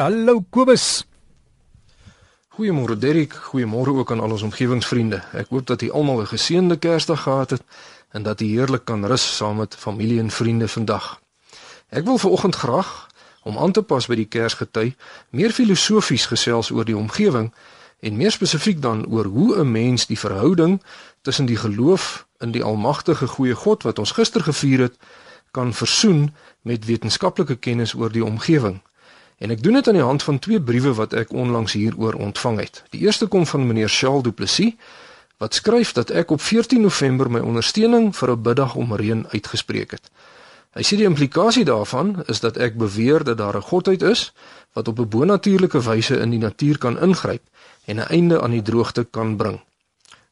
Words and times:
Hallo 0.00 0.40
Kobus. 0.48 1.04
Goeiemôre 2.56 2.96
Derrick, 2.96 3.34
goeiemôre 3.34 3.92
ook 3.92 4.10
aan 4.10 4.20
al 4.20 4.30
ons 4.32 4.42
omgewingsvriende. 4.42 5.18
Ek 5.36 5.50
hoop 5.52 5.66
dat 5.68 5.82
julle 5.84 5.92
almal 5.92 6.22
'n 6.22 6.32
geseënde 6.32 6.76
Kersdag 6.76 7.22
gehad 7.22 7.50
het 7.50 7.62
en 8.16 8.22
dat 8.22 8.40
jy 8.40 8.46
heerlik 8.46 8.84
kan 8.84 9.04
rus 9.04 9.36
saam 9.36 9.56
met 9.56 9.76
familie 9.76 10.18
en 10.18 10.30
vriende 10.30 10.68
vandag. 10.68 11.20
Ek 11.88 12.04
wil 12.04 12.18
veraloggend 12.18 12.54
graag 12.54 13.08
om 13.42 13.58
aan 13.58 13.72
te 13.72 13.82
pas 13.82 14.06
by 14.06 14.14
die 14.14 14.24
Kersgety 14.24 14.94
meer 15.30 15.52
filosofies 15.52 16.26
gesels 16.26 16.70
oor 16.70 16.84
die 16.84 16.96
omgewing 16.96 17.52
en 18.00 18.16
meer 18.16 18.30
spesifiek 18.30 18.80
dan 18.82 19.06
oor 19.06 19.24
hoe 19.24 19.56
'n 19.60 19.70
mens 19.70 20.06
die 20.06 20.18
verhouding 20.18 20.82
tussen 21.22 21.46
die 21.46 21.60
geloof 21.60 22.26
in 22.38 22.50
die 22.50 22.64
almagtige 22.64 23.26
goeie 23.26 23.54
God 23.54 23.82
wat 23.82 23.98
ons 23.98 24.12
gister 24.12 24.40
gevier 24.40 24.80
het 24.80 24.96
kan 25.50 25.74
versoen 25.74 26.34
met 26.62 26.84
wetenskaplike 26.84 27.56
kennis 27.56 27.94
oor 27.94 28.12
die 28.12 28.24
omgewing. 28.24 28.80
En 29.40 29.50
ek 29.50 29.62
doen 29.64 29.78
dit 29.78 29.86
aan 29.88 29.96
die 29.96 30.04
hand 30.04 30.22
van 30.22 30.38
twee 30.38 30.60
briewe 30.60 30.92
wat 30.94 31.14
ek 31.16 31.30
onlangs 31.32 31.72
hieroor 31.72 32.14
ontvang 32.20 32.58
het. 32.60 32.82
Die 32.92 33.00
eerste 33.00 33.26
kom 33.26 33.46
van 33.48 33.66
meneer 33.66 33.88
Charles 33.88 34.22
Du 34.22 34.32
Plessis 34.36 34.74
wat 35.40 35.54
skryf 35.56 35.94
dat 35.96 36.10
ek 36.12 36.30
op 36.30 36.42
14 36.44 36.80
November 36.84 37.30
my 37.30 37.40
ondersteuning 37.40 38.10
vir 38.16 38.30
'n 38.30 38.42
biddag 38.42 38.74
om 38.74 38.92
reën 38.94 39.24
uitgespreek 39.32 39.90
het. 39.90 40.10
Hy 40.76 40.82
sê 40.82 40.96
die 41.00 41.08
implikasie 41.08 41.64
daarvan 41.64 42.22
is 42.26 42.40
dat 42.40 42.56
ek 42.56 42.76
beweer 42.76 43.24
dat 43.24 43.38
daar 43.38 43.56
'n 43.56 43.68
godheid 43.72 44.02
is 44.02 44.32
wat 44.72 44.88
op 44.88 44.98
'n 44.98 45.08
bonatuurlike 45.08 45.80
wyse 45.80 46.18
in 46.18 46.30
die 46.30 46.38
natuur 46.38 46.78
kan 46.78 47.00
ingryp 47.00 47.42
en 47.84 47.96
'n 47.96 48.10
einde 48.12 48.42
aan 48.42 48.50
die 48.50 48.62
droogte 48.62 49.04
kan 49.10 49.36
bring. 49.36 49.60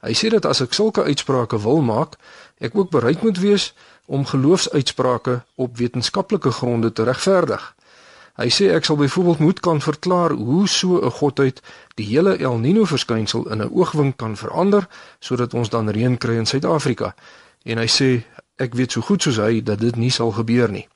Hy 0.00 0.14
sê 0.14 0.28
dat 0.28 0.44
as 0.44 0.60
ek 0.60 0.72
sulke 0.72 1.02
uitsprake 1.02 1.60
wil 1.60 1.80
maak, 1.80 2.16
ek 2.58 2.76
ook 2.76 2.90
bereid 2.90 3.22
moet 3.22 3.38
wees 3.38 3.74
om 4.06 4.26
geloofsuitsprake 4.26 5.42
op 5.54 5.76
wetenskaplike 5.76 6.50
gronde 6.50 6.92
te 6.92 7.02
regverdig. 7.02 7.74
Hy 8.38 8.52
sê 8.54 8.68
ek 8.70 8.84
sal 8.86 8.96
byvoorbeeld 9.00 9.40
moet 9.42 9.60
kan 9.60 9.80
verklaar 9.82 10.30
hoe 10.30 10.68
so 10.68 11.02
'n 11.02 11.10
godheid 11.10 11.60
die 11.94 12.06
hele 12.06 12.36
El 12.38 12.58
Niño 12.58 12.84
verskynsel 12.86 13.50
in 13.50 13.62
'n 13.62 13.70
oogwink 13.70 14.16
kan 14.16 14.36
verander 14.36 14.88
sodat 15.18 15.54
ons 15.54 15.68
dan 15.68 15.90
reën 15.90 16.18
kry 16.18 16.36
in 16.36 16.46
Suid-Afrika. 16.46 17.14
En 17.64 17.78
hy 17.78 17.86
sê 17.86 18.22
ek 18.56 18.74
weet 18.74 18.92
so 18.92 19.00
goed 19.00 19.22
soos 19.22 19.36
hy 19.36 19.62
dat 19.62 19.80
dit 19.80 19.96
nie 19.96 20.10
sal 20.10 20.30
gebeur 20.30 20.70
nie. 20.70 20.88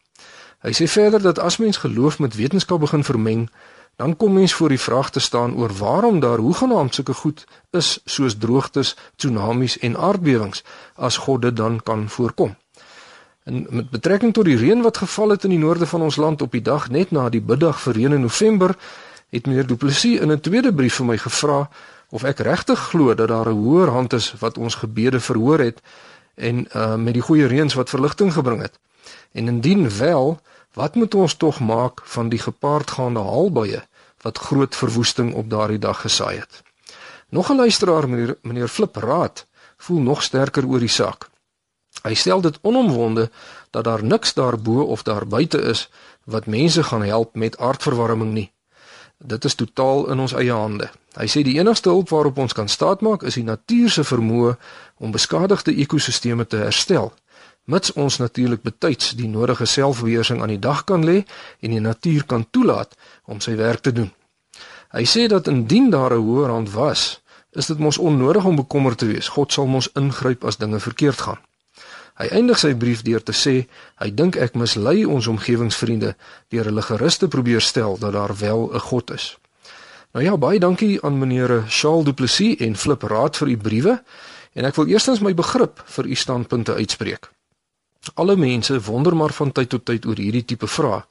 Hy 0.63 0.71
sê 0.71 0.87
verder 0.87 1.23
dat 1.23 1.39
as 1.39 1.57
mens 1.57 1.77
geloof 1.77 2.19
met 2.19 2.35
wetenskap 2.35 2.81
begin 2.81 3.05
vermeng, 3.05 3.51
dan 3.97 4.17
kom 4.17 4.33
mens 4.33 4.55
voor 4.55 4.69
die 4.69 4.81
vraag 4.81 5.11
te 5.11 5.21
staan 5.21 5.55
oor 5.55 5.73
waarom 5.73 6.21
daar 6.21 6.39
hoegenaamd 6.39 6.95
sulke 6.95 7.15
goed 7.15 7.45
is 7.71 8.01
soos 8.05 8.39
droogtes, 8.39 8.97
tsunamies 9.17 9.79
en 9.79 9.97
aardbewings 9.97 10.63
as 10.95 11.17
God 11.17 11.43
dit 11.43 11.57
dan 11.57 11.83
kan 11.83 12.09
voorkom. 12.09 12.57
En 13.45 13.67
met 13.71 13.91
betrekking 13.91 14.33
tot 14.33 14.45
die 14.45 14.57
reën 14.57 14.83
wat 14.83 14.97
geval 14.97 15.29
het 15.29 15.45
in 15.45 15.51
die 15.51 15.59
noorde 15.59 15.87
van 15.87 16.03
ons 16.03 16.17
land 16.17 16.43
op 16.43 16.53
die 16.53 16.63
dag 16.63 16.91
net 16.91 17.11
na 17.11 17.29
die 17.29 17.43
biddag 17.43 17.81
vir 17.81 17.95
reën 17.95 18.13
in 18.13 18.21
November, 18.21 18.77
het 19.31 19.47
meneer 19.47 19.67
Du 19.67 19.77
Plessis 19.77 20.21
in 20.21 20.31
'n 20.33 20.41
tweede 20.41 20.75
brief 20.75 20.95
vir 20.95 21.07
my 21.07 21.19
gevra 21.19 21.69
of 22.09 22.23
ek 22.23 22.39
regtig 22.39 22.79
glo 22.79 23.15
dat 23.15 23.29
daar 23.29 23.49
'n 23.49 23.63
hoër 23.65 23.89
hand 23.89 24.13
is 24.13 24.35
wat 24.39 24.59
ons 24.59 24.75
gebede 24.75 25.21
verhoor 25.21 25.59
het 25.59 25.83
en 26.35 26.67
uh 26.77 26.95
met 26.95 27.15
die 27.15 27.23
goeie 27.23 27.47
reëns 27.47 27.75
wat 27.75 27.89
verligting 27.89 28.33
gebring 28.33 28.61
het. 28.63 28.79
En 29.33 29.49
indien 29.49 29.99
wel, 29.99 30.41
wat 30.73 30.95
moet 30.95 31.15
ons 31.15 31.35
tog 31.35 31.61
maak 31.61 32.01
van 32.05 32.29
die 32.29 32.39
gepaardgaande 32.39 33.21
haalbuie 33.21 33.83
wat 34.21 34.39
groot 34.39 34.77
verwoesting 34.77 35.35
op 35.35 35.51
daardie 35.51 35.79
dag 35.79 36.01
gesaai 36.01 36.39
het? 36.39 36.63
Nog 37.29 37.51
'n 37.51 37.57
luisteraar 37.57 38.09
meneer 38.09 38.37
meneer 38.43 38.69
Flip 38.69 38.97
Raad 38.97 39.47
voel 39.77 40.01
nog 40.01 40.23
sterker 40.23 40.67
oor 40.67 40.79
die 40.79 40.89
saak. 40.89 41.32
Hy 42.03 42.15
stel 42.15 42.41
dit 42.41 42.59
onomwonde 42.63 43.31
dat 43.71 43.85
daar 43.85 44.05
niks 44.05 44.35
daarbo 44.35 44.83
of 44.83 45.03
daar 45.03 45.27
buite 45.27 45.61
is 45.63 45.89
wat 46.25 46.47
mense 46.47 46.83
gaan 46.83 47.03
help 47.03 47.35
met 47.35 47.59
aardverwarming 47.59 48.33
nie. 48.33 48.53
Dit 49.19 49.45
is 49.45 49.55
totaal 49.55 50.09
in 50.11 50.19
ons 50.19 50.33
eie 50.35 50.53
hande. 50.53 50.91
Hy 51.15 51.27
sê 51.31 51.43
die 51.47 51.59
enigste 51.59 51.89
hulp 51.89 52.09
waarop 52.11 52.39
ons 52.39 52.53
kan 52.53 52.69
staatmaak 52.69 53.23
is 53.23 53.39
die 53.39 53.47
natuur 53.47 53.91
se 53.91 54.05
vermoë 54.05 54.57
om 54.99 55.15
beskadigde 55.15 55.75
ekosisteme 55.85 56.47
te 56.47 56.57
herstel. 56.57 57.13
Mits 57.65 57.93
ons 57.93 58.17
natuurlik 58.19 58.63
betyds 58.67 59.13
die 59.15 59.29
nodige 59.31 59.67
selfbeheersing 59.67 60.43
aan 60.43 60.51
die 60.51 60.59
dag 60.59 60.83
kan 60.85 61.05
lê 61.07 61.23
en 61.61 61.71
die 61.71 61.81
natuur 61.81 62.27
kan 62.27 62.47
toelaat 62.51 62.97
om 63.25 63.41
sy 63.41 63.55
werk 63.57 63.87
te 63.87 63.93
doen. 63.93 64.11
Hy 64.93 65.05
sê 65.07 65.29
dat 65.31 65.47
indien 65.47 65.91
daar 65.91 66.13
'n 66.15 66.25
hoër 66.27 66.51
hand 66.51 66.73
was, 66.73 67.21
is 67.53 67.67
dit 67.67 67.79
mos 67.79 67.99
onnodig 67.99 68.45
om 68.45 68.57
bekommerd 68.57 68.99
te 68.99 69.07
wees. 69.07 69.29
God 69.29 69.53
sal 69.53 69.67
mos 69.67 69.89
ingryp 69.95 70.45
as 70.45 70.57
dinge 70.57 70.81
verkeerd 70.81 71.21
gaan. 71.21 71.39
Hy 72.23 72.29
eindig 72.39 72.61
sy 72.61 72.69
brief 72.79 73.01
deur 73.03 73.23
te 73.27 73.35
sê 73.35 73.53
hy 73.99 74.09
dink 74.15 74.37
ek 74.39 74.55
mislei 74.55 75.01
ons 75.03 75.27
omgewingsvriende 75.27 76.13
deur 76.55 76.69
hulle 76.71 76.85
gerus 76.87 77.17
te 77.19 77.27
probeer 77.27 77.65
stel 77.67 77.97
dat 77.99 78.15
daar 78.15 78.35
wel 78.39 78.71
'n 78.71 78.79
God 78.79 79.11
is. 79.11 79.25
Nou 80.15 80.25
ja, 80.25 80.37
baie 80.37 80.61
dankie 80.61 81.03
aan 81.03 81.19
meneer 81.19 81.65
Charles 81.69 82.05
Du 82.05 82.13
Plessis 82.13 82.57
en 82.61 82.77
Flip 82.77 83.03
Raad 83.03 83.37
vir 83.37 83.49
u 83.49 83.57
briewe 83.57 84.03
en 84.55 84.65
ek 84.65 84.75
wil 84.75 84.87
eerstens 84.87 85.21
my 85.21 85.35
begrip 85.35 85.83
vir 85.85 86.07
u 86.07 86.15
standpunte 86.15 86.75
uitspreek. 86.75 87.31
Alle 88.15 88.37
mense 88.37 88.81
wonder 88.81 89.17
maar 89.17 89.33
van 89.33 89.53
tyd 89.53 89.69
tot 89.69 89.85
tyd 89.85 90.07
oor 90.07 90.17
hierdie 90.17 90.45
tipe 90.45 90.67
vrae 90.67 91.03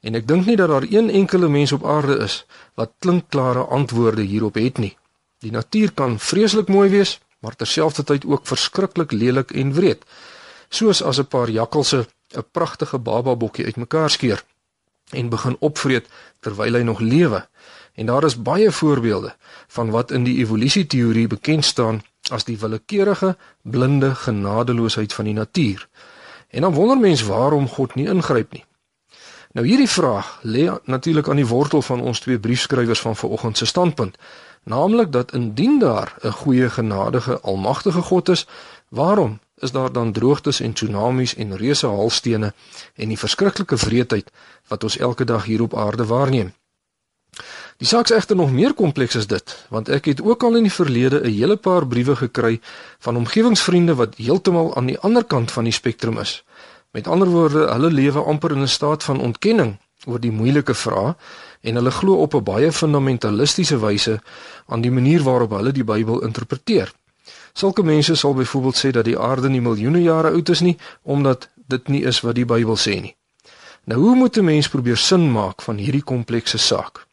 en 0.00 0.14
ek 0.14 0.28
dink 0.28 0.46
nie 0.46 0.56
dat 0.56 0.68
daar 0.68 0.84
een 0.90 1.10
enkele 1.10 1.48
mens 1.48 1.72
op 1.72 1.86
aarde 1.86 2.18
is 2.18 2.44
wat 2.74 2.92
klinkklare 2.98 3.64
antwoorde 3.64 4.22
hierop 4.22 4.54
het 4.54 4.78
nie. 4.78 4.96
Die 5.38 5.52
natuur 5.52 5.92
kan 5.92 6.18
vreeslik 6.18 6.68
mooi 6.68 6.90
wees, 6.90 7.20
maar 7.38 7.56
terselfdertyd 7.56 8.24
ook 8.24 8.46
verskriklik 8.46 9.12
lelik 9.12 9.50
en 9.50 9.72
wreed 9.72 10.04
soos 10.70 11.02
as 11.02 11.18
'n 11.18 11.26
paar 11.26 11.50
jakkalse 11.50 12.06
'n 12.36 12.44
pragtige 12.52 12.98
baba 12.98 13.36
bokkie 13.36 13.64
uitmekaar 13.64 14.10
skeer 14.10 14.44
en 15.10 15.28
begin 15.28 15.56
opvreet 15.58 16.06
terwyl 16.40 16.74
hy 16.74 16.82
nog 16.82 17.00
lewe. 17.00 17.48
En 17.94 18.06
daar 18.06 18.24
is 18.24 18.42
baie 18.42 18.70
voorbeelde 18.70 19.34
van 19.68 19.90
wat 19.90 20.10
in 20.10 20.24
die 20.24 20.38
evolusieteorie 20.38 21.26
bekend 21.26 21.64
staan 21.64 22.02
as 22.30 22.44
die 22.44 22.58
willekeurige, 22.58 23.36
blinde 23.62 24.14
genadeloosheid 24.14 25.12
van 25.12 25.24
die 25.24 25.34
natuur. 25.34 25.88
En 26.48 26.60
dan 26.60 26.72
wonder 26.72 26.98
mens 26.98 27.22
waarom 27.22 27.68
God 27.68 27.94
nie 27.94 28.08
ingryp 28.08 28.52
nie. 28.52 28.64
Nou 29.52 29.66
hierdie 29.66 29.88
vraag 29.88 30.38
lê 30.42 30.70
natuurlik 30.84 31.28
aan 31.28 31.36
die 31.36 31.46
wortel 31.46 31.82
van 31.82 32.00
ons 32.00 32.20
twee 32.20 32.38
briefskrywers 32.38 33.00
van 33.00 33.16
vanoggend 33.16 33.58
se 33.58 33.66
standpunt, 33.66 34.16
naamlik 34.62 35.12
dat 35.12 35.32
indien 35.32 35.78
daar 35.78 36.14
'n 36.22 36.30
goeie 36.30 36.70
genadige 36.70 37.40
almagtige 37.40 38.02
God 38.02 38.28
is, 38.28 38.46
waarom 38.90 39.38
is 39.56 39.72
daar 39.72 39.92
dan 39.92 40.12
droogtes 40.12 40.60
en 40.60 40.72
tsunamies 40.72 41.34
en 41.34 41.56
reuse 41.56 41.86
haalstene 41.86 42.52
en 42.94 43.08
die 43.08 43.18
verskriklike 43.18 43.76
wreedheid 43.76 44.30
wat 44.68 44.84
ons 44.84 44.96
elke 44.98 45.24
dag 45.24 45.44
hier 45.44 45.62
op 45.62 45.76
aarde 45.76 46.06
waarneem. 46.06 46.52
Die 47.80 47.86
saak 47.86 48.10
is 48.10 48.16
egter 48.16 48.36
nog 48.36 48.50
meer 48.52 48.74
kompleks 48.74 49.16
as 49.16 49.26
dit, 49.26 49.52
want 49.70 49.88
ek 49.88 50.10
het 50.10 50.22
ook 50.22 50.42
al 50.42 50.58
in 50.58 50.66
die 50.66 50.74
verlede 50.74 51.20
'n 51.20 51.32
hele 51.32 51.56
paar 51.56 51.86
briewe 51.86 52.16
gekry 52.16 52.60
van 52.98 53.16
omgewingsvriende 53.16 53.94
wat 53.94 54.16
heeltemal 54.16 54.74
aan 54.76 54.86
die 54.86 54.98
ander 54.98 55.24
kant 55.24 55.52
van 55.52 55.64
die 55.64 55.72
spektrum 55.72 56.18
is. 56.18 56.44
Met 56.90 57.06
ander 57.06 57.28
woorde, 57.28 57.70
hulle 57.72 57.90
lewe 57.90 58.22
amper 58.22 58.50
in 58.50 58.62
'n 58.62 58.68
staat 58.68 59.04
van 59.04 59.20
ontkenning 59.20 59.78
oor 60.06 60.20
die 60.20 60.32
moeilike 60.32 60.74
vrae 60.74 61.14
en 61.60 61.74
hulle 61.74 61.90
glo 61.90 62.14
op 62.14 62.34
'n 62.34 62.44
baie 62.44 62.72
fundamentalistiese 62.72 63.78
wyse 63.78 64.20
aan 64.66 64.80
die 64.80 64.90
manier 64.90 65.22
waarop 65.22 65.50
hulle 65.50 65.72
die 65.72 65.84
Bybel 65.84 66.22
interpreteer. 66.22 66.92
Sulke 67.52 67.82
mense 67.82 68.14
sal 68.14 68.34
byvoorbeeld 68.34 68.76
sê 68.76 68.90
dat 68.90 69.04
die 69.04 69.18
aarde 69.18 69.48
nie 69.48 69.60
miljoene 69.60 70.02
jare 70.02 70.30
oud 70.30 70.48
is 70.48 70.60
nie 70.60 70.76
omdat 71.02 71.48
dit 71.66 71.88
nie 71.88 72.02
is 72.04 72.20
wat 72.20 72.34
die 72.34 72.44
Bybel 72.44 72.76
sê 72.76 73.00
nie. 73.00 73.16
Nou 73.84 74.00
hoe 74.00 74.16
moet 74.16 74.36
'n 74.36 74.44
mens 74.44 74.68
probeer 74.68 74.96
sin 74.96 75.32
maak 75.32 75.62
van 75.62 75.76
hierdie 75.76 76.02
komplekse 76.02 76.58
saak? 76.58 77.06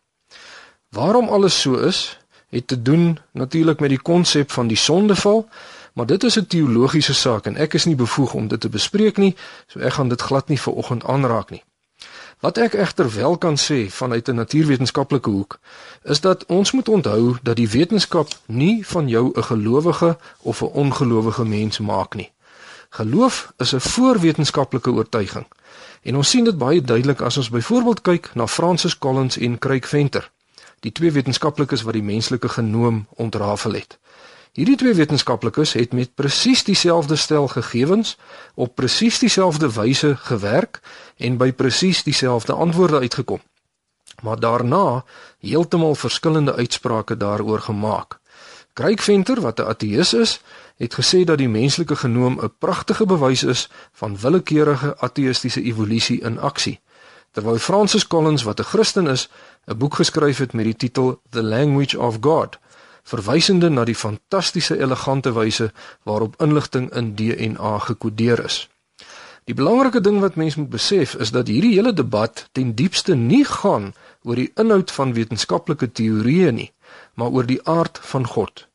Waarom 0.90 1.28
alles 1.30 1.62
so 1.62 1.75
is, 1.75 2.20
het 2.50 2.68
te 2.68 2.81
doen 2.81 3.20
natuurlik 3.31 3.80
met 3.80 3.90
die 3.90 4.02
konsep 4.02 4.52
van 4.52 4.68
die 4.68 4.78
sondeval, 4.78 5.50
maar 5.94 6.06
dit 6.06 6.24
is 6.24 6.38
'n 6.40 6.46
teologiese 6.46 7.14
saak 7.14 7.46
en 7.46 7.56
ek 7.56 7.74
is 7.74 7.86
nie 7.86 7.96
bevoeg 7.96 8.34
om 8.34 8.48
dit 8.48 8.59
te 8.59 8.69
bespreek 8.69 9.18
nie, 9.18 9.36
so 9.68 9.80
ek 9.80 9.94
gaan 9.94 10.09
dit 10.09 10.22
glad 10.22 10.48
nie 10.48 10.59
vir 10.59 10.74
oggend 10.74 11.04
aanraak 11.04 11.50
nie. 11.50 11.64
Wat 12.40 12.58
ek 12.58 12.74
egter 12.74 13.14
wel 13.14 13.38
kan 13.38 13.58
sê 13.58 13.90
vanuit 13.90 14.28
'n 14.28 14.36
natuurwetenskaplike 14.36 15.30
hoek, 15.30 15.59
is 16.04 16.22
dat 16.22 16.45
ons 16.45 16.72
moet 16.72 16.89
onthou 16.89 17.38
dat 17.42 17.56
die 17.56 17.69
wetenskap 17.69 18.28
nie 18.45 18.88
van 18.88 19.07
jou 19.07 19.31
'n 19.34 19.44
gelowige 19.44 20.18
of 20.42 20.62
'n 20.62 20.66
ongelowige 20.66 21.45
mens 21.45 21.80
maak 21.80 22.16
nie. 22.16 22.31
Geloof 22.89 23.54
is 23.57 23.74
'n 23.74 23.80
voorwetenskaplike 23.80 24.92
oortuiging. 24.92 25.48
En 26.01 26.16
ons 26.16 26.30
sien 26.30 26.44
dit 26.44 26.57
baie 26.57 26.81
duidelik 26.81 27.22
as 27.22 27.38
ons 27.38 27.50
byvoorbeeld 27.50 28.01
kyk 28.01 28.31
na 28.34 28.48
Francis 28.48 28.98
Collins 28.98 29.38
en 29.38 29.60
Craig 29.60 29.88
Venter, 29.88 30.31
die 30.80 30.92
twee 30.92 31.12
wetenskaplikes 31.12 31.81
wat 31.81 31.94
die 31.94 32.04
menslike 32.04 32.50
genoom 32.50 33.07
ontrafel 33.10 33.72
het. 33.72 33.98
Hierdie 34.57 34.75
twee 34.75 34.94
wetenskaplikes 34.98 35.75
het 35.77 35.92
met 35.94 36.15
presies 36.18 36.63
dieselfde 36.65 37.15
stel 37.15 37.45
gegevens 37.48 38.15
op 38.56 38.71
presies 38.75 39.19
dieselfde 39.21 39.68
wyse 39.74 40.15
gewerk 40.18 40.80
en 41.18 41.38
by 41.38 41.51
presies 41.54 42.01
dieselfde 42.04 42.54
antwoorde 42.54 43.04
uitgekom. 43.06 43.42
Maar 44.25 44.39
daarna 44.39 45.04
heeltemal 45.39 45.95
verskillende 45.95 46.56
uitsprake 46.56 47.18
daaroor 47.18 47.59
gemaak. 47.59 48.18
Craig 48.74 49.04
Venter, 49.04 49.42
wat 49.42 49.59
'n 49.59 49.69
ateïs 49.69 50.13
is, 50.13 50.42
het 50.77 50.94
gesê 50.94 51.24
dat 51.24 51.38
die 51.38 51.50
menslike 51.50 51.95
genoom 51.95 52.39
'n 52.42 52.53
pragtige 52.57 53.06
bewys 53.06 53.44
is 53.44 53.69
van 53.94 54.18
willekeurige 54.18 54.98
ateïstiese 54.98 55.62
evolusie 55.62 56.21
in 56.21 56.39
aksie 56.39 56.80
terwyl 57.31 57.57
Francis 57.57 58.07
Collins 58.07 58.44
wat 58.44 58.60
'n 58.60 58.63
Christen 58.63 59.07
is, 59.07 59.30
'n 59.65 59.77
boek 59.77 59.94
geskryf 59.95 60.38
het 60.38 60.53
met 60.53 60.65
die 60.65 60.75
titel 60.75 61.21
The 61.30 61.44
Language 61.44 62.00
of 62.00 62.18
God, 62.21 62.57
verwysende 63.07 63.69
na 63.69 63.86
die 63.88 63.95
fantastiese 63.95 64.77
elegante 64.77 65.31
wyse 65.31 65.71
waarop 66.04 66.36
inligting 66.44 66.89
in 66.92 67.13
DNA 67.15 67.77
gekodeer 67.89 68.44
is. 68.45 68.68
Die 69.48 69.56
belangrike 69.56 70.01
ding 70.04 70.19
wat 70.19 70.36
mens 70.36 70.56
moet 70.59 70.69
besef 70.69 71.13
is 71.15 71.31
dat 71.31 71.48
hierdie 71.48 71.77
hele 71.77 71.94
debat 71.94 72.48
ten 72.51 72.74
diepste 72.75 73.15
nie 73.15 73.45
gaan 73.48 73.94
oor 74.27 74.36
die 74.36 74.51
inhoud 74.59 74.92
van 74.92 75.13
wetenskaplike 75.15 75.88
teorieë 75.92 76.51
nie, 76.51 76.71
maar 77.15 77.31
oor 77.31 77.48
die 77.48 77.62
aard 77.63 78.00
van 78.12 78.27
God. 78.27 78.68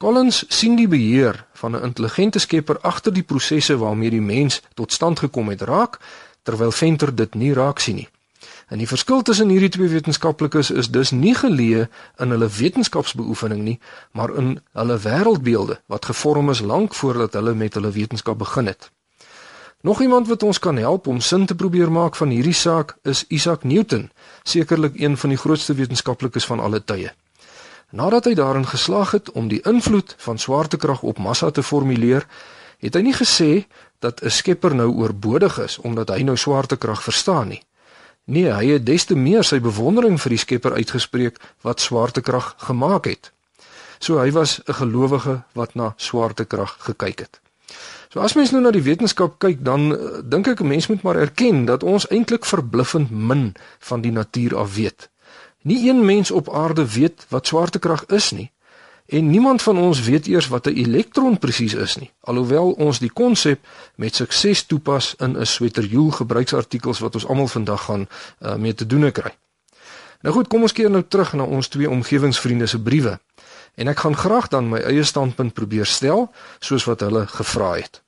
Collins 0.00 0.44
sien 0.48 0.76
die 0.76 0.88
beheer 0.88 1.46
van 1.62 1.76
'n 1.76 1.84
intelligente 1.88 2.38
skepper 2.38 2.80
agter 2.80 3.12
die 3.12 3.24
prosesse 3.32 3.76
waarmee 3.76 4.10
die 4.10 4.20
mens 4.20 4.62
tot 4.74 4.92
stand 4.92 5.18
gekom 5.18 5.48
het 5.48 5.60
raak, 5.62 5.98
terwyl 6.42 6.72
Venter 6.72 7.14
dit 7.14 7.34
nie 7.34 7.52
raak 7.52 7.78
sien 7.78 7.94
nie. 7.94 8.08
En 8.70 8.78
die 8.78 8.86
verskil 8.86 9.22
tussen 9.26 9.50
hierdie 9.50 9.72
twee 9.74 9.90
wetenskaplikes 9.90 10.68
is 10.70 10.88
dus 10.94 11.10
nie 11.10 11.34
geleë 11.34 11.88
in 12.22 12.30
hulle 12.30 12.46
wetenskapsbeoefening 12.54 13.64
nie, 13.66 13.80
maar 14.14 14.30
in 14.38 14.52
hulle 14.78 14.98
wêreldbeelde 15.02 15.80
wat 15.90 16.06
gevorm 16.06 16.52
is 16.54 16.62
lank 16.62 16.94
voordat 16.94 17.34
hulle 17.34 17.54
met 17.54 17.74
hulle 17.74 17.90
wetenskap 17.90 18.38
begin 18.38 18.70
het. 18.70 18.90
Nog 19.82 20.02
iemand 20.04 20.28
wat 20.28 20.42
ons 20.42 20.58
kan 20.58 20.76
help 20.76 21.06
om 21.06 21.20
sin 21.20 21.46
te 21.46 21.54
probeer 21.54 21.90
maak 21.90 22.14
van 22.16 22.30
hierdie 22.30 22.54
saak 22.54 22.94
is 23.02 23.24
Isaac 23.28 23.64
Newton, 23.64 24.10
sekerlik 24.42 25.00
een 25.00 25.16
van 25.16 25.34
die 25.34 25.38
grootste 25.38 25.74
wetenskaplikes 25.74 26.46
van 26.46 26.60
alle 26.60 26.84
tye. 26.84 27.10
Nadat 27.90 28.28
hy 28.30 28.34
daarin 28.38 28.66
geslaag 28.66 29.10
het 29.10 29.32
om 29.32 29.48
die 29.48 29.62
invloed 29.66 30.14
van 30.18 30.38
swaartekrag 30.38 31.02
op 31.02 31.18
massa 31.18 31.50
te 31.50 31.62
formuleer, 31.62 32.26
het 32.78 32.94
hy 32.94 33.02
nie 33.02 33.16
gesê 33.16 33.66
dat 33.98 34.22
'n 34.22 34.30
skepper 34.30 34.74
nou 34.74 34.94
oorbodig 34.94 35.58
is 35.58 35.78
omdat 35.78 36.08
hy 36.08 36.22
nou 36.22 36.36
swaartekrag 36.36 37.02
verstaan 37.02 37.48
nie. 37.48 37.62
Nee, 38.30 38.52
hy 38.54 38.76
het 38.76 38.86
des 38.86 39.04
te 39.04 39.16
meer 39.18 39.42
sy 39.42 39.58
bewondering 39.58 40.14
vir 40.22 40.30
die 40.36 40.38
skepper 40.38 40.76
uitgespreek 40.78 41.40
wat 41.66 41.82
swaartekrag 41.82 42.52
gemaak 42.62 43.08
het. 43.10 43.32
So 43.98 44.20
hy 44.22 44.30
was 44.30 44.60
'n 44.68 44.72
gelowige 44.72 45.42
wat 45.52 45.74
na 45.74 45.94
swaartekrag 45.96 46.76
gekyk 46.78 47.18
het. 47.18 47.40
So 48.08 48.20
as 48.20 48.34
mens 48.34 48.50
nou 48.50 48.62
na 48.62 48.70
die 48.70 48.82
wetenskap 48.82 49.38
kyk, 49.38 49.64
dan 49.64 49.92
uh, 49.92 49.98
dink 50.22 50.46
ek 50.46 50.60
'n 50.60 50.66
mens 50.66 50.86
moet 50.86 51.02
maar 51.02 51.16
erken 51.16 51.64
dat 51.64 51.82
ons 51.82 52.08
eintlik 52.08 52.44
verbluffend 52.44 53.10
min 53.10 53.54
van 53.78 54.00
die 54.00 54.12
natuur 54.12 54.56
af 54.56 54.74
weet. 54.74 55.08
Nie 55.62 55.88
een 55.88 56.04
mens 56.04 56.30
op 56.30 56.54
aarde 56.54 56.92
weet 56.92 57.26
wat 57.28 57.46
swaartekrag 57.46 58.06
is 58.06 58.30
nie. 58.30 58.50
En 59.10 59.30
niemand 59.30 59.62
van 59.62 59.78
ons 59.78 60.00
weet 60.00 60.26
eers 60.26 60.48
wat 60.48 60.66
'n 60.66 60.76
elektron 60.76 61.38
presies 61.38 61.74
is 61.74 61.96
nie. 61.96 62.10
Alhoewel 62.20 62.70
ons 62.70 62.98
die 62.98 63.10
konsep 63.10 63.66
met 63.94 64.14
sukses 64.14 64.62
toepas 64.66 65.14
in 65.18 65.38
'n 65.38 65.46
sweterjoel 65.46 66.10
gebruiksartikels 66.10 66.98
wat 66.98 67.14
ons 67.14 67.26
almal 67.26 67.48
vandag 67.48 67.84
gaan 67.84 68.08
uh, 68.40 68.54
mee 68.54 68.74
te 68.74 68.86
doen 68.86 69.12
kry. 69.12 69.34
Nou 70.20 70.34
goed, 70.34 70.48
kom 70.48 70.62
ons 70.62 70.72
keer 70.72 70.90
nou 70.90 71.02
terug 71.08 71.32
na 71.32 71.42
ons 71.42 71.68
twee 71.68 71.90
omgewingsvriende 71.90 72.66
se 72.66 72.80
briewe 72.80 73.20
en 73.74 73.88
ek 73.88 73.98
gaan 73.98 74.16
graag 74.16 74.48
dan 74.48 74.68
my 74.68 74.78
eie 74.78 75.04
standpunt 75.04 75.52
probeer 75.52 75.86
stel 75.86 76.32
soos 76.58 76.84
wat 76.84 77.00
hulle 77.00 77.26
gevra 77.26 77.74
het. 77.74 78.02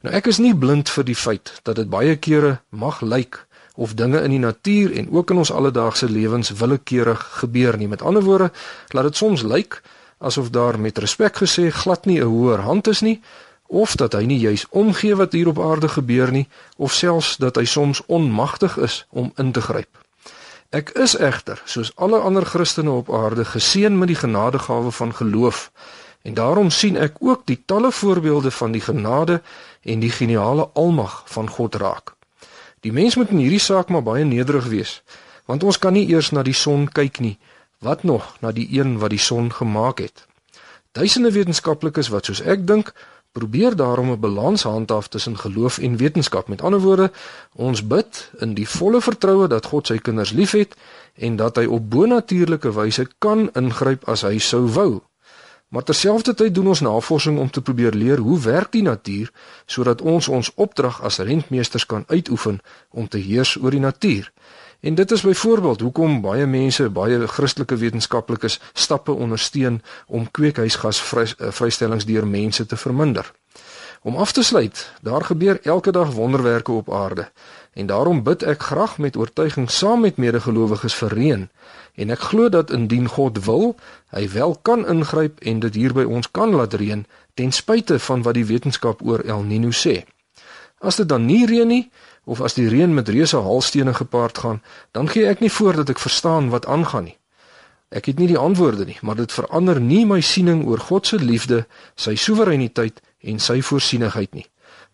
Nou 0.00 0.14
ek 0.14 0.26
is 0.26 0.38
nie 0.38 0.54
blind 0.54 0.90
vir 0.90 1.04
die 1.04 1.16
feit 1.16 1.60
dat 1.62 1.76
dit 1.76 1.90
baie 1.90 2.16
kere 2.16 2.60
mag 2.68 3.00
lyk 3.00 3.46
of 3.74 3.94
dinge 3.94 4.22
in 4.22 4.30
die 4.30 4.38
natuur 4.38 4.92
en 4.92 5.10
ook 5.10 5.30
in 5.30 5.36
ons 5.36 5.52
alledaagse 5.52 6.08
lewens 6.08 6.50
willekeurig 6.50 7.26
gebeur 7.40 7.76
nie. 7.76 7.88
Met 7.88 8.02
ander 8.02 8.22
woorde, 8.22 8.52
laat 8.88 9.04
dit 9.04 9.16
soms 9.16 9.42
lyk 9.42 9.82
asof 10.18 10.50
daar 10.50 10.78
met 10.80 10.98
respek 10.98 11.36
gesê 11.42 11.70
glad 11.70 12.06
nie 12.06 12.20
'n 12.20 12.26
hoër 12.26 12.60
hand 12.60 12.86
is 12.86 13.00
nie 13.00 13.20
of 13.66 13.94
dat 13.94 14.12
hy 14.12 14.24
nie 14.24 14.38
juis 14.38 14.66
omgee 14.70 15.14
wat 15.14 15.32
hier 15.32 15.48
op 15.48 15.58
aarde 15.58 15.88
gebeur 15.88 16.30
nie 16.32 16.48
of 16.76 16.92
selfs 16.92 17.36
dat 17.36 17.56
hy 17.56 17.64
soms 17.64 18.02
onmagtig 18.06 18.76
is 18.76 19.06
om 19.10 19.32
in 19.36 19.52
te 19.52 19.60
gryp. 19.60 19.98
Ek 20.70 20.90
is 20.98 21.16
egter, 21.18 21.62
soos 21.64 21.92
alle 21.94 22.18
ander 22.18 22.46
Christene 22.46 22.90
op 22.90 23.12
aarde, 23.14 23.44
geseën 23.44 23.98
met 23.98 24.08
die 24.08 24.16
genadegawe 24.16 24.90
van 24.90 25.14
geloof. 25.14 25.70
En 26.22 26.34
daarom 26.34 26.70
sien 26.70 26.96
ek 26.96 27.14
ook 27.20 27.46
die 27.46 27.62
talle 27.66 27.92
voorbeelde 27.92 28.50
van 28.50 28.72
die 28.72 28.80
genade 28.80 29.42
en 29.82 30.00
die 30.00 30.10
geniale 30.10 30.70
almag 30.74 31.22
van 31.26 31.50
God 31.50 31.74
raak. 31.74 32.14
Die 32.80 32.92
mens 32.92 33.16
moet 33.16 33.30
in 33.30 33.38
hierdie 33.38 33.62
saak 33.62 33.88
maar 33.88 34.02
baie 34.02 34.24
nederig 34.24 34.66
wees, 34.66 35.02
want 35.46 35.62
ons 35.62 35.78
kan 35.78 35.92
nie 35.92 36.08
eers 36.10 36.30
na 36.30 36.42
die 36.42 36.54
son 36.54 36.88
kyk 36.92 37.20
nie, 37.22 37.38
wat 37.78 38.02
nog 38.02 38.36
na 38.40 38.52
die 38.52 38.68
een 38.70 38.98
wat 38.98 39.10
die 39.10 39.18
son 39.18 39.52
gemaak 39.52 39.98
het. 39.98 40.26
Duisende 40.92 41.32
wetenskaplikes 41.32 42.08
wat 42.08 42.24
soos 42.24 42.40
ek 42.40 42.66
dink, 42.66 42.94
probeer 43.36 43.76
daarom 43.76 44.10
'n 44.10 44.20
balans 44.20 44.62
handhaaf 44.62 45.08
tussen 45.08 45.38
geloof 45.38 45.78
en 45.78 45.96
wetenskap. 45.96 46.48
Met 46.48 46.62
ander 46.62 46.80
woorde, 46.80 47.12
ons 47.52 47.86
bid 47.86 48.30
in 48.38 48.54
die 48.54 48.68
volle 48.68 49.00
vertroue 49.00 49.48
dat 49.48 49.66
God 49.66 49.86
sy 49.86 49.98
kinders 49.98 50.30
liefhet 50.30 50.74
en 51.14 51.36
dat 51.36 51.56
hy 51.56 51.64
op 51.64 51.90
bonatuurlike 51.90 52.72
wyse 52.72 53.06
kan 53.18 53.50
ingryp 53.52 54.08
as 54.08 54.22
hy 54.22 54.38
sou 54.38 54.68
wou. 54.68 55.02
Maar 55.68 55.82
terselfdertyd 55.82 56.54
doen 56.54 56.66
ons 56.66 56.80
navorsing 56.80 57.38
om 57.38 57.50
te 57.50 57.60
probeer 57.60 57.92
leer 57.92 58.18
hoe 58.18 58.40
werk 58.40 58.72
die 58.72 58.82
natuur 58.82 59.30
sodat 59.66 60.00
ons 60.00 60.28
ons 60.28 60.52
opdrag 60.54 61.02
as 61.02 61.18
rentmeesters 61.18 61.86
kan 61.86 62.04
uitoefen 62.06 62.60
om 62.90 63.08
te 63.08 63.18
heers 63.18 63.56
oor 63.56 63.70
die 63.70 63.80
natuur. 63.80 64.32
En 64.86 64.94
dit 64.94 65.10
is 65.10 65.20
byvoorbeeld 65.20 65.80
hoekom 65.80 66.20
baie 66.20 66.46
mense, 66.46 66.90
baie 66.90 67.26
Christelike 67.26 67.76
wetenskaplikes 67.76 68.60
stappe 68.72 69.12
ondersteun 69.12 69.80
om 70.06 70.30
kweekhuisgas 70.30 71.00
eh, 71.12 71.50
vrystellings 71.58 72.06
deur 72.06 72.26
mense 72.26 72.66
te 72.66 72.76
verminder. 72.76 73.32
Om 74.02 74.16
af 74.16 74.32
te 74.32 74.42
sluit, 74.42 74.92
daar 75.02 75.24
gebeur 75.24 75.58
elke 75.62 75.90
dag 75.90 76.12
wonderwerke 76.12 76.72
op 76.72 76.92
aarde 76.92 77.30
en 77.72 77.86
daarom 77.86 78.22
bid 78.22 78.42
ek 78.42 78.62
graag 78.62 78.98
met 78.98 79.16
oortuiging 79.16 79.70
saam 79.70 80.00
met 80.00 80.16
medegelowiges 80.16 80.94
vir 80.94 81.18
reën 81.18 81.48
en 81.94 82.10
ek 82.14 82.22
glo 82.30 82.48
dat 82.48 82.70
indien 82.70 83.08
God 83.08 83.44
wil, 83.44 83.74
hy 84.14 84.28
wel 84.38 84.54
kan 84.62 84.86
ingryp 84.86 85.42
en 85.42 85.60
dit 85.66 85.74
hier 85.74 85.92
by 85.98 86.04
ons 86.06 86.30
kan 86.30 86.54
laat 86.54 86.78
reën 86.78 87.06
ten 87.34 87.52
spyte 87.52 87.98
van 87.98 88.22
wat 88.22 88.38
die 88.38 88.46
wetenskap 88.46 89.02
oor 89.02 89.26
El 89.26 89.42
Niño 89.50 89.74
sê. 89.74 90.04
As 90.80 90.96
dit 90.96 91.08
dan 91.08 91.24
nie 91.26 91.46
reën 91.46 91.68
nie, 91.68 91.90
of 92.24 92.40
as 92.40 92.54
die 92.54 92.68
reën 92.68 92.92
met 92.94 93.08
reuse 93.08 93.38
haalstene 93.40 93.94
gepaard 93.94 94.38
gaan, 94.38 94.62
dan 94.92 95.08
gee 95.08 95.26
ek 95.26 95.40
nie 95.40 95.52
voor 95.52 95.80
dat 95.80 95.94
ek 95.94 96.02
verstaan 96.02 96.50
wat 96.50 96.66
aangaan 96.66 97.08
nie. 97.08 97.16
Ek 97.88 98.10
het 98.10 98.18
nie 98.18 98.26
die 98.26 98.38
antwoorde 98.38 98.84
nie, 98.84 98.98
maar 99.00 99.16
dit 99.16 99.32
verander 99.32 99.80
nie 99.80 100.04
my 100.06 100.20
siening 100.20 100.64
oor 100.66 100.82
God 100.82 101.06
se 101.06 101.20
liefde, 101.22 101.64
sy 101.94 102.16
soewereiniteit 102.18 103.00
en 103.22 103.38
sy 103.40 103.60
voorsienigheid 103.62 104.34
nie. 104.34 104.46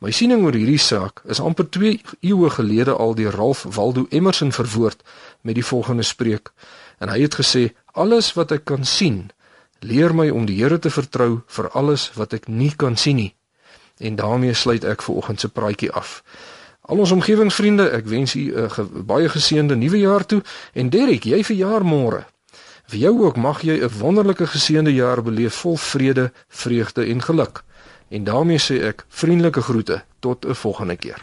My 0.02 0.10
siening 0.10 0.44
oor 0.44 0.56
hierdie 0.58 0.80
saak 0.82 1.22
is 1.30 1.40
amper 1.40 1.68
2 1.70 1.92
eeue 2.26 2.50
gelede 2.50 2.94
al 2.94 3.14
deur 3.14 3.34
Ralph 3.38 3.62
Waldo 3.76 4.06
Emerson 4.10 4.52
verwoord 4.52 5.02
met 5.42 5.54
die 5.54 5.64
volgende 5.64 6.02
spreek. 6.02 6.50
En 6.98 7.08
hy 7.08 7.22
het 7.22 7.38
gesê: 7.38 7.72
"Alles 7.94 8.32
wat 8.34 8.52
ek 8.52 8.64
kan 8.64 8.84
sien, 8.84 9.30
leer 9.80 10.14
my 10.14 10.28
om 10.30 10.46
die 10.46 10.58
Here 10.62 10.78
te 10.78 10.90
vertrou 10.90 11.42
vir 11.46 11.70
alles 11.70 12.10
wat 12.14 12.32
ek 12.32 12.48
nie 12.48 12.72
kan 12.76 12.96
sien 12.96 13.16
nie." 13.16 13.34
En 14.02 14.16
daarmee 14.18 14.54
sluit 14.54 14.84
ek 14.84 15.02
vir 15.06 15.14
oggend 15.14 15.40
se 15.40 15.48
praatjie 15.48 15.92
af. 15.92 16.22
Al 16.90 16.98
ons 16.98 17.12
omgewingsvriende, 17.14 17.86
ek 17.94 18.08
wens 18.10 18.34
u 18.34 18.42
'n 18.50 18.70
ge 18.70 18.82
baie 19.06 19.28
geseënde 19.28 19.76
nuwe 19.78 19.98
jaar 19.98 20.26
toe 20.26 20.42
en 20.74 20.90
Derek, 20.90 21.24
jy 21.24 21.44
verjaar 21.44 21.84
môre. 21.84 22.26
Vir 22.90 22.98
jou 22.98 23.24
ook 23.24 23.36
mag 23.36 23.62
jy 23.62 23.78
'n 23.78 23.98
wonderlike 23.98 24.46
geseënde 24.46 24.92
jaar 24.94 25.22
beleef 25.22 25.54
vol 25.54 25.76
vrede, 25.76 26.32
vreugde 26.48 27.06
en 27.06 27.22
geluk. 27.22 27.62
En 28.08 28.24
daarmee 28.24 28.58
sê 28.58 28.82
ek 28.82 29.04
vriendelike 29.08 29.62
groete 29.62 30.02
tot 30.20 30.44
'n 30.46 30.54
volgende 30.54 30.96
keer. 30.96 31.20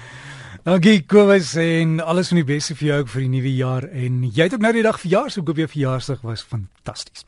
Dankie 0.70 1.02
Kobus 1.02 1.56
en 1.58 1.96
alles 1.98 2.30
van 2.30 2.38
die 2.38 2.46
beste 2.46 2.76
vir 2.78 2.86
jou 2.86 2.98
ook 3.02 3.08
vir 3.10 3.24
die 3.24 3.30
nuwe 3.32 3.52
jaar 3.58 3.86
en 3.90 4.20
jy 4.22 4.46
het 4.46 4.54
ook 4.54 4.62
nou 4.62 4.70
die 4.76 4.84
dag 4.86 5.00
verjaar 5.02 5.32
so 5.34 5.42
ek 5.42 5.48
hoop 5.50 5.62
jou 5.64 5.70
verjaarsdag 5.72 6.20
was 6.22 6.44
fantasties. 6.46 7.24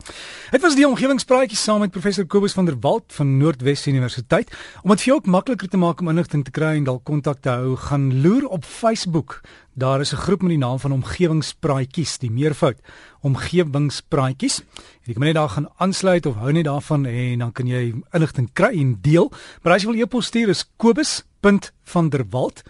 Dit 0.52 0.62
was 0.62 0.76
die 0.78 0.86
omgewingspraatjie 0.86 1.58
saam 1.58 1.82
met 1.82 1.90
professor 1.90 2.22
Kobus 2.22 2.54
van 2.54 2.70
der 2.70 2.76
Walt 2.84 3.10
van 3.16 3.32
Noordwes 3.40 3.82
Universiteit. 3.90 4.52
Om 4.84 4.94
dit 4.94 5.02
vir 5.02 5.10
jou 5.10 5.16
ook 5.18 5.30
makliker 5.34 5.72
te 5.72 5.80
maak 5.80 5.98
om 6.04 6.12
inligting 6.12 6.44
te 6.46 6.54
kry 6.54 6.76
en 6.76 6.86
dalk 6.86 7.02
kontak 7.08 7.42
te 7.42 7.50
hou, 7.50 7.74
gaan 7.88 8.22
loer 8.22 8.46
op 8.46 8.62
Facebook. 8.62 9.40
Daar 9.74 10.00
is 10.06 10.14
'n 10.14 10.22
groep 10.22 10.42
met 10.42 10.54
die 10.54 10.62
naam 10.62 10.78
van 10.78 10.92
Omgewingspraatjies, 10.92 12.18
die 12.18 12.30
meervoud 12.30 12.78
Omgewingspraatjies. 13.22 14.62
Jy 15.02 15.12
kan 15.14 15.22
net 15.22 15.34
daar 15.34 15.48
gaan 15.48 15.68
aansluit 15.78 16.26
of 16.26 16.36
hou 16.36 16.52
net 16.52 16.64
daarvan 16.64 17.06
en 17.06 17.38
dan 17.38 17.52
kan 17.52 17.66
jy 17.66 17.94
inligting 18.12 18.52
kry 18.52 18.78
en 18.78 18.98
deel. 19.00 19.32
Maar 19.62 19.72
as 19.72 19.82
jy 19.82 19.88
wil 19.90 20.00
e-pos 20.00 20.26
stuur 20.26 20.48
is 20.48 20.64
kobus.vanderwalt 20.76 22.62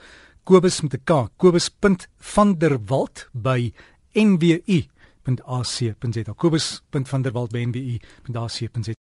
Kobus 0.45 0.81
met 0.83 0.95
'n 0.95 1.01
K, 1.05 1.29
kobus.vanderwalt 1.37 3.29
by 3.33 3.73
nwu.ac.za. 4.13 5.95
kobus.vanderwalt 6.35 7.51
by 7.55 7.63
nwu.ac.za. 7.67 8.91